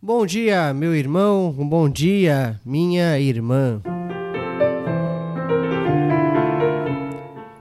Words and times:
Bom 0.00 0.26
dia, 0.26 0.74
meu 0.74 0.94
irmão, 0.94 1.54
um 1.58 1.66
bom 1.66 1.88
dia, 1.88 2.60
minha 2.66 3.18
irmã. 3.18 3.80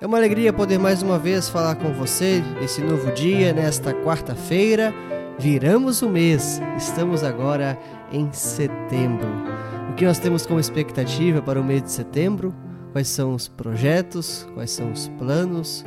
É 0.01 0.05
uma 0.05 0.17
alegria 0.17 0.51
poder 0.51 0.77
mais 0.77 1.01
uma 1.01 1.17
vez 1.17 1.47
falar 1.47 1.75
com 1.75 1.93
você 1.93 2.43
nesse 2.59 2.81
novo 2.81 3.09
dia, 3.13 3.53
nesta 3.53 3.93
quarta-feira. 3.93 4.93
Viramos 5.39 6.01
o 6.01 6.09
mês, 6.09 6.61
estamos 6.75 7.23
agora 7.23 7.79
em 8.11 8.29
setembro. 8.33 9.29
O 9.89 9.95
que 9.95 10.03
nós 10.05 10.19
temos 10.19 10.45
como 10.45 10.59
expectativa 10.59 11.41
para 11.41 11.59
o 11.59 11.63
mês 11.63 11.83
de 11.83 11.91
setembro? 11.91 12.53
Quais 12.91 13.07
são 13.07 13.33
os 13.33 13.47
projetos? 13.47 14.45
Quais 14.53 14.71
são 14.71 14.91
os 14.91 15.07
planos? 15.17 15.85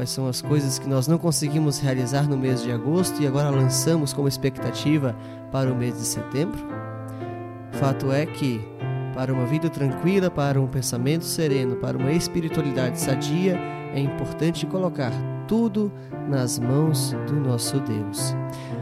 Quais 0.00 0.08
são 0.08 0.26
as 0.26 0.40
coisas 0.40 0.78
que 0.78 0.88
nós 0.88 1.06
não 1.06 1.18
conseguimos 1.18 1.78
realizar 1.78 2.26
no 2.26 2.34
mês 2.34 2.62
de 2.62 2.72
agosto 2.72 3.22
e 3.22 3.26
agora 3.26 3.50
lançamos 3.50 4.14
como 4.14 4.26
expectativa 4.26 5.14
para 5.52 5.70
o 5.70 5.76
mês 5.76 5.92
de 5.92 6.06
setembro? 6.06 6.58
Fato 7.72 8.10
é 8.10 8.24
que, 8.24 8.66
para 9.14 9.30
uma 9.30 9.44
vida 9.44 9.68
tranquila, 9.68 10.30
para 10.30 10.58
um 10.58 10.66
pensamento 10.66 11.26
sereno, 11.26 11.76
para 11.76 11.98
uma 11.98 12.12
espiritualidade 12.12 12.98
sadia, 12.98 13.58
é 13.94 14.00
importante 14.00 14.64
colocar 14.64 15.12
tudo 15.46 15.92
nas 16.26 16.58
mãos 16.58 17.14
do 17.26 17.34
nosso 17.34 17.78
Deus. 17.80 18.34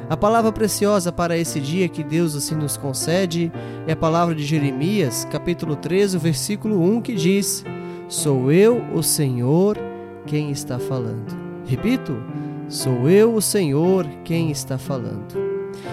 A 0.09 0.17
palavra 0.17 0.53
preciosa 0.53 1.11
para 1.11 1.37
esse 1.37 1.59
dia 1.59 1.89
que 1.89 2.05
Deus 2.05 2.37
assim 2.37 2.55
nos 2.55 2.77
concede 2.77 3.51
é 3.89 3.93
a 3.93 3.97
palavra 3.97 4.37
de 4.37 4.45
Jeremias, 4.45 5.27
capítulo 5.33 5.75
13, 5.75 6.17
versículo 6.17 6.81
1, 6.81 7.01
que 7.01 7.17
diz: 7.17 7.65
Sou 8.07 8.53
eu, 8.53 8.85
o 8.95 9.03
Senhor, 9.03 9.88
quem 10.29 10.51
está 10.51 10.79
falando. 10.79 11.35
Repito, 11.67 12.23
sou 12.69 13.09
eu, 13.09 13.35
o 13.35 13.43
Senhor, 13.43 14.07
quem 14.25 14.51
está 14.51 14.77
falando. 14.77 15.35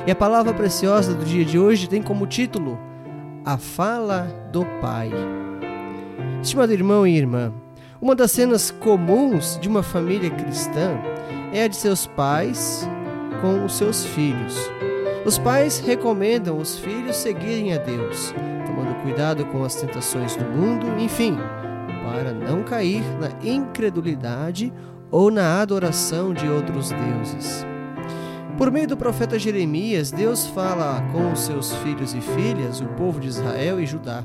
E 0.05 0.11
a 0.11 0.15
palavra 0.15 0.53
preciosa 0.53 1.13
do 1.13 1.25
dia 1.25 1.45
de 1.45 1.57
hoje 1.57 1.87
tem 1.87 2.01
como 2.01 2.27
título 2.27 2.77
A 3.45 3.57
Fala 3.57 4.27
do 4.51 4.65
Pai. 4.81 5.09
Estimado 6.41 6.73
irmão 6.73 7.07
e 7.07 7.17
irmã, 7.17 7.53
uma 8.01 8.13
das 8.13 8.31
cenas 8.31 8.71
comuns 8.71 9.57
de 9.59 9.69
uma 9.69 9.81
família 9.81 10.29
cristã 10.29 10.99
é 11.53 11.63
a 11.63 11.67
de 11.67 11.77
seus 11.77 12.05
pais 12.05 12.87
com 13.41 13.63
os 13.63 13.77
seus 13.77 14.05
filhos. 14.05 14.69
Os 15.25 15.37
pais 15.37 15.79
recomendam 15.79 16.57
os 16.57 16.77
filhos 16.77 17.15
seguirem 17.15 17.73
a 17.73 17.77
Deus, 17.77 18.33
tomando 18.65 19.01
cuidado 19.01 19.45
com 19.45 19.63
as 19.63 19.75
tentações 19.75 20.35
do 20.35 20.45
mundo, 20.45 20.85
enfim, 20.99 21.37
para 22.05 22.31
não 22.31 22.63
cair 22.63 23.03
na 23.19 23.31
incredulidade 23.43 24.71
ou 25.09 25.31
na 25.31 25.59
adoração 25.59 26.33
de 26.33 26.47
outros 26.47 26.91
deuses. 26.91 27.65
Por 28.57 28.71
meio 28.71 28.87
do 28.87 28.95
profeta 28.95 29.39
Jeremias, 29.39 30.11
Deus 30.11 30.45
fala 30.47 31.01
com 31.11 31.31
os 31.31 31.39
seus 31.39 31.73
filhos 31.77 32.13
e 32.13 32.21
filhas, 32.21 32.79
o 32.79 32.85
povo 32.89 33.19
de 33.19 33.27
Israel 33.27 33.81
e 33.81 33.85
Judá. 33.85 34.23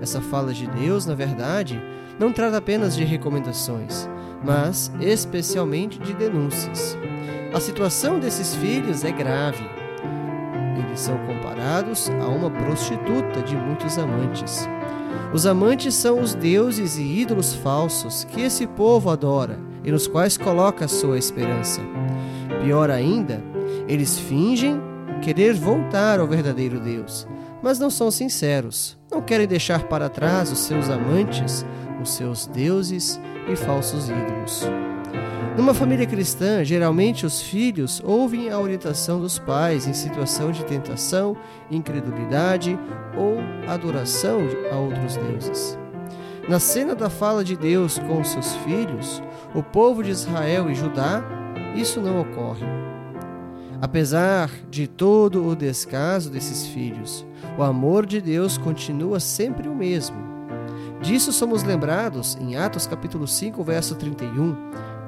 Essa 0.00 0.20
fala 0.20 0.52
de 0.52 0.68
Deus, 0.68 1.06
na 1.06 1.14
verdade, 1.14 1.82
não 2.18 2.32
trata 2.32 2.58
apenas 2.58 2.94
de 2.94 3.02
recomendações, 3.02 4.08
mas 4.44 4.92
especialmente 5.00 5.98
de 5.98 6.12
denúncias. 6.12 6.96
A 7.52 7.58
situação 7.58 8.20
desses 8.20 8.54
filhos 8.54 9.04
é 9.04 9.10
grave. 9.10 9.64
Eles 10.78 11.00
são 11.00 11.16
comparados 11.26 12.10
a 12.10 12.28
uma 12.28 12.50
prostituta 12.50 13.42
de 13.42 13.56
muitos 13.56 13.98
amantes. 13.98 14.68
Os 15.32 15.46
amantes 15.46 15.94
são 15.94 16.20
os 16.20 16.34
deuses 16.34 16.96
e 16.96 17.02
ídolos 17.02 17.54
falsos 17.54 18.24
que 18.24 18.40
esse 18.40 18.66
povo 18.66 19.10
adora 19.10 19.58
e 19.84 19.90
nos 19.90 20.06
quais 20.06 20.36
coloca 20.36 20.88
sua 20.88 21.18
esperança. 21.18 21.80
Pior 22.62 22.90
ainda, 22.90 23.42
eles 23.86 24.18
fingem 24.18 24.80
querer 25.22 25.54
voltar 25.54 26.20
ao 26.20 26.26
verdadeiro 26.26 26.80
Deus, 26.80 27.26
mas 27.62 27.78
não 27.78 27.90
são 27.90 28.10
sinceros. 28.10 28.98
Não 29.10 29.22
querem 29.22 29.46
deixar 29.46 29.84
para 29.84 30.08
trás 30.08 30.50
os 30.50 30.58
seus 30.58 30.88
amantes, 30.88 31.64
os 32.02 32.10
seus 32.10 32.46
deuses 32.46 33.20
e 33.48 33.56
falsos 33.56 34.08
ídolos. 34.08 34.68
Numa 35.56 35.72
família 35.72 36.06
cristã, 36.06 36.62
geralmente 36.62 37.24
os 37.24 37.40
filhos 37.40 38.02
ouvem 38.04 38.50
a 38.50 38.58
orientação 38.58 39.18
dos 39.18 39.38
pais 39.38 39.86
em 39.86 39.94
situação 39.94 40.52
de 40.52 40.62
tentação, 40.64 41.34
incredulidade 41.70 42.78
ou 43.16 43.38
adoração 43.66 44.40
a 44.70 44.76
outros 44.76 45.16
deuses. 45.16 45.78
Na 46.46 46.60
cena 46.60 46.94
da 46.94 47.08
fala 47.08 47.42
de 47.42 47.56
Deus 47.56 47.98
com 47.98 48.22
seus 48.22 48.54
filhos, 48.56 49.22
o 49.54 49.62
povo 49.62 50.04
de 50.04 50.10
Israel 50.10 50.70
e 50.70 50.74
Judá, 50.74 51.24
isso 51.74 52.02
não 52.02 52.20
ocorre. 52.20 52.66
Apesar 53.80 54.50
de 54.70 54.86
todo 54.86 55.46
o 55.46 55.56
descaso 55.56 56.30
desses 56.30 56.66
filhos, 56.66 57.26
o 57.58 57.62
amor 57.62 58.04
de 58.04 58.20
Deus 58.20 58.58
continua 58.58 59.18
sempre 59.20 59.68
o 59.68 59.74
mesmo. 59.74 60.16
Disso 61.00 61.32
somos 61.32 61.62
lembrados 61.62 62.36
em 62.40 62.56
Atos 62.56 62.86
capítulo 62.86 63.26
5, 63.26 63.62
verso 63.64 63.94
31 63.94 64.54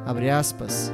Abre 0.08 0.30
aspas. 0.30 0.90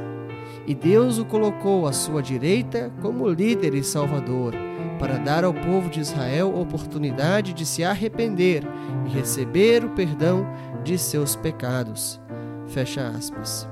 E 0.67 0.75
Deus 0.75 1.17
o 1.19 1.23
colocou 1.23 1.87
à 1.87 1.93
sua 1.93 2.21
direita 2.21 2.91
como 3.01 3.29
líder 3.29 3.73
e 3.73 3.81
salvador, 3.81 4.53
para 4.99 5.17
dar 5.17 5.45
ao 5.45 5.53
povo 5.53 5.89
de 5.89 6.01
Israel 6.01 6.53
oportunidade 6.59 7.53
de 7.53 7.65
se 7.65 7.81
arrepender 7.81 8.61
e 9.05 9.09
receber 9.09 9.85
o 9.85 9.89
perdão 9.91 10.45
de 10.83 10.97
seus 10.97 11.33
pecados. 11.33 12.19
Fecha 12.67 13.07
aspas. 13.07 13.65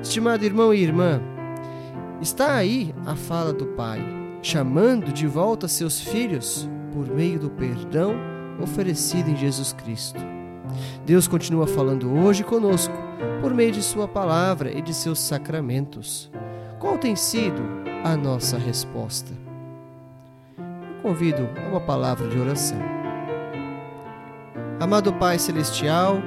Estimado 0.00 0.44
irmão 0.44 0.72
e 0.72 0.80
irmã, 0.80 1.20
está 2.20 2.54
aí 2.54 2.94
a 3.04 3.16
fala 3.16 3.52
do 3.52 3.66
Pai, 3.66 4.00
chamando 4.42 5.12
de 5.12 5.26
volta 5.26 5.66
seus 5.66 6.00
filhos 6.00 6.68
por 6.92 7.08
meio 7.08 7.40
do 7.40 7.50
perdão 7.50 8.14
oferecido 8.62 9.28
em 9.28 9.36
Jesus 9.36 9.72
Cristo. 9.72 10.20
Deus 11.04 11.26
continua 11.26 11.66
falando 11.66 12.12
hoje 12.12 12.44
conosco 12.44 13.11
por 13.40 13.52
meio 13.54 13.72
de 13.72 13.82
Sua 13.82 14.06
palavra 14.06 14.70
e 14.70 14.80
de 14.80 14.94
seus 14.94 15.18
sacramentos. 15.20 16.30
Qual 16.78 16.98
tem 16.98 17.14
sido 17.16 17.62
a 18.04 18.16
nossa 18.16 18.58
resposta? 18.58 19.32
Eu 20.58 21.02
convido 21.02 21.48
a 21.64 21.68
uma 21.70 21.80
palavra 21.80 22.28
de 22.28 22.38
oração. 22.38 22.78
Amado 24.80 25.12
Pai 25.12 25.38
Celestial, 25.38 26.20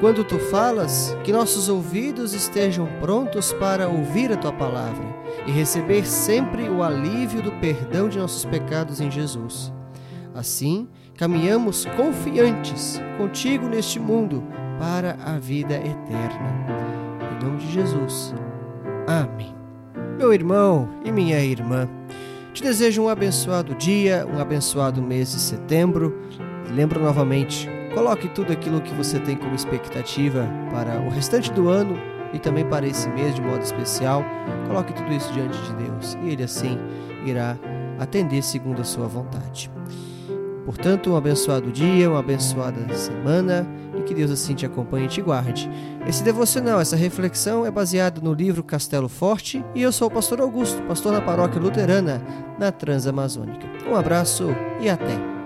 quando 0.00 0.24
tu 0.24 0.38
falas, 0.38 1.16
que 1.24 1.32
nossos 1.32 1.68
ouvidos 1.68 2.32
estejam 2.32 2.86
prontos 3.00 3.52
para 3.52 3.88
ouvir 3.88 4.32
a 4.32 4.36
tua 4.36 4.52
palavra 4.52 5.04
e 5.46 5.50
receber 5.50 6.06
sempre 6.06 6.68
o 6.68 6.82
alívio 6.82 7.42
do 7.42 7.52
perdão 7.52 8.08
de 8.08 8.18
nossos 8.18 8.44
pecados 8.44 9.00
em 9.00 9.10
Jesus. 9.10 9.72
Assim, 10.38 10.86
caminhamos 11.16 11.84
confiantes 11.96 13.02
contigo 13.16 13.66
neste 13.66 13.98
mundo 13.98 14.44
para 14.78 15.18
a 15.24 15.36
vida 15.36 15.74
eterna. 15.74 16.54
Em 17.32 17.44
nome 17.44 17.58
de 17.58 17.72
Jesus. 17.72 18.32
Amém. 19.08 19.52
Meu 20.16 20.32
irmão 20.32 20.88
e 21.04 21.10
minha 21.10 21.40
irmã, 21.40 21.88
te 22.54 22.62
desejo 22.62 23.02
um 23.02 23.08
abençoado 23.08 23.74
dia, 23.74 24.24
um 24.32 24.40
abençoado 24.40 25.02
mês 25.02 25.32
de 25.32 25.40
setembro. 25.40 26.16
Lembro 26.70 27.02
novamente, 27.02 27.68
coloque 27.92 28.28
tudo 28.28 28.52
aquilo 28.52 28.80
que 28.80 28.94
você 28.94 29.18
tem 29.18 29.36
como 29.36 29.56
expectativa 29.56 30.48
para 30.70 31.00
o 31.00 31.08
restante 31.08 31.52
do 31.52 31.68
ano 31.68 31.98
e 32.32 32.38
também 32.38 32.64
para 32.64 32.86
esse 32.86 33.08
mês 33.08 33.34
de 33.34 33.42
modo 33.42 33.62
especial. 33.62 34.24
Coloque 34.68 34.92
tudo 34.92 35.12
isso 35.12 35.32
diante 35.32 35.58
de 35.62 35.74
Deus 35.74 36.16
e 36.22 36.28
Ele 36.28 36.44
assim 36.44 36.78
irá 37.26 37.58
atender 37.98 38.40
segundo 38.40 38.80
a 38.80 38.84
sua 38.84 39.08
vontade. 39.08 39.68
Portanto, 40.68 41.10
um 41.10 41.16
abençoado 41.16 41.72
dia, 41.72 42.10
uma 42.10 42.18
abençoada 42.18 42.94
semana 42.94 43.66
e 43.96 44.02
que 44.02 44.12
Deus 44.12 44.30
assim 44.30 44.54
te 44.54 44.66
acompanhe 44.66 45.06
e 45.06 45.08
te 45.08 45.22
guarde. 45.22 45.66
Esse 46.06 46.22
devocional, 46.22 46.78
essa 46.78 46.94
reflexão 46.94 47.64
é 47.64 47.70
baseado 47.70 48.20
no 48.20 48.34
livro 48.34 48.62
Castelo 48.62 49.08
Forte 49.08 49.64
e 49.74 49.80
eu 49.80 49.90
sou 49.90 50.08
o 50.08 50.10
pastor 50.10 50.42
Augusto, 50.42 50.82
pastor 50.82 51.14
da 51.14 51.22
paróquia 51.22 51.58
luterana 51.58 52.22
na 52.58 52.70
Transamazônica. 52.70 53.66
Um 53.90 53.96
abraço 53.96 54.48
e 54.78 54.90
até! 54.90 55.37